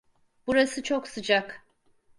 [0.47, 1.65] Burası çok sıcak.